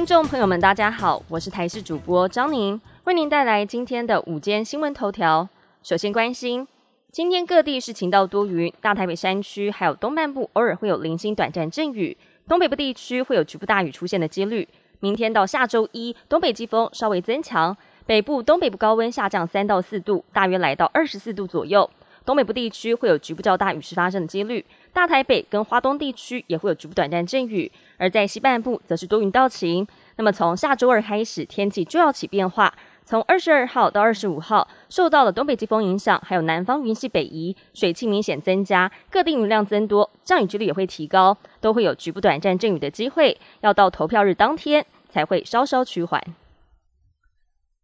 [0.00, 5.46] 听众朋友们，大家好，我是台视主播张宁，为您带来今天的午间新闻头条。
[5.82, 6.66] 首先关心，
[7.12, 12.16] 今天各地是晴到多云，大台北山区还有东半部偶尔会有零星短暂阵雨，
[12.48, 14.66] 东北部地区会有局部大雨出现的几率。
[15.00, 17.76] 明天到下周一，东北季风稍微增强，
[18.06, 21.88] 北部、东北部高温下降三到四度，大约来到二十四度左右。
[22.30, 29.84] 东北部地区会有局部较大雨势发生的几率，大台北跟华东地区也会有局部短暂阵雨，而在西半部则是多云到晴。
[30.14, 32.72] 那么从下周二开始，天气就要起变化。
[33.04, 43.36] 从二十二号到二十五号，受到了东北季风影响，还有南方云系北移，水汽明显增加，各地云量增多，降雨几率也会提高，都会有局部短暂阵雨的机会。
[43.62, 46.22] 要到投票日当天才会稍稍趋缓。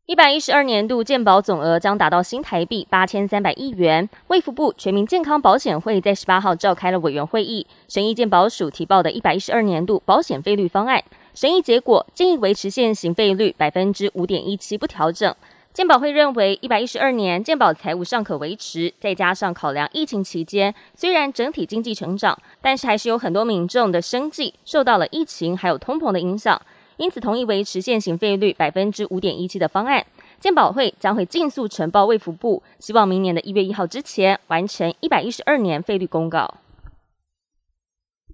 [0.06, 4.08] 一百一十二年度健保总额将达到新台币八千三百亿元。
[4.28, 11.02] 卫福部全民健康保险会在十八号召开了委员会议，审议健保署提报的一百一十二年度保险费率方案。
[11.34, 15.34] 审议结果建议维持现行费率百分之五点一七不调整。
[15.72, 26.62] 健保会认为，一百一十二年健保财务尚可维持，再加上考量疫情期间虽然整体经济成长，但是还是有很多民众的生计受到了疫情还有通膨的影响。
[26.96, 30.04] 因此，同意维持现行费率百分之五点一七的方案。
[30.38, 36.54] 健保会将会尽速呈报卫福部，希望明年的一月一号之前完成一百一十二年费率公告。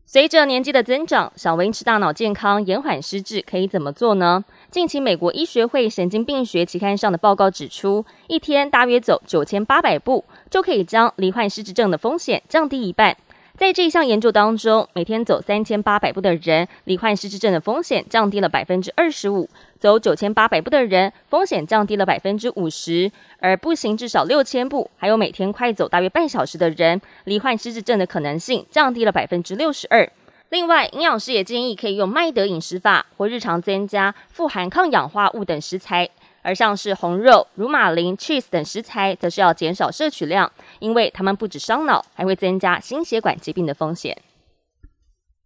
[0.05, 4.45] 随着年纪的增长，想维持大脑健康、延缓失智，可以怎么做呢？
[4.71, 13.17] 近期美国医学会神经病学期刊上的报告指出，一天大约走九千八百步，就可以将罹患失智症的风险降低一半。
[13.63, 30.11] 在这一项研究当中，每天走三千八百步的人，罹患失智症的风险降低了百分之二十五；走九千八百步的人，风险降低了百分之五十；而步行至少六千步，还有每天快走大约半小时的人，罹患失智症的可能性降低了百分之六十二。
[30.49, 36.11] 另外，营养师也建议可以用麦德饮食法，或日常增加富含抗氧化物等食材。
[36.43, 44.17] 而像是红肉、乳马林、cheese 等食材，则是要减少摄取量，因为它们不止伤脑，还会增加心血管疾病的风险。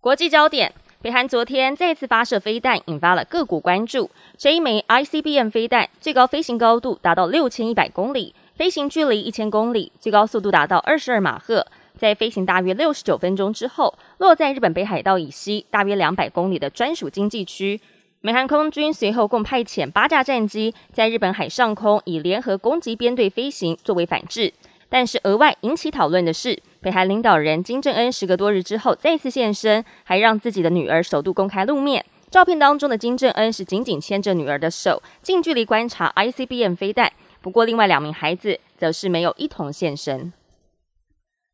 [0.00, 4.10] 国际焦点：北韩昨天再次发射飞弹，引发了各国关注。
[4.38, 11.66] 这一枚 ICBM 飞弹最高飞行高度达到六千一百公里，飞行距离一千公里，最高速度达到二十二马赫。
[11.98, 17.80] 在飞行大约六十九分钟之后，落在日本北海道以西大约两百公里的专属经济区。
[18.22, 24.52] 美韩空军随后共派遣八架战机在日本海上空以联合攻击编队飞行作为反制，
[24.88, 32.04] 但是额外引起讨论的是，北韩领导人金正恩时隔多日之后再次现身，还让自己的女儿首度公开露面。
[32.28, 37.12] 照片当中的金正恩是紧紧牵着女儿的手，近距离观察 ICBM 飞弹。
[37.40, 40.32] 不过，另外两名孩子则是没有一同现身。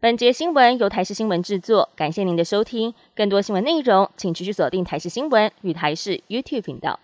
[0.02, 2.92] 本节新闻由台视新闻制作，感谢您的收听。
[3.14, 6.98] 更多新闻内容，请持续锁定台视新闻与台视 YouTube 频道。